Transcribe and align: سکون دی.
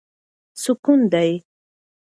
سکون 0.63 0.99
دی. 1.11 1.31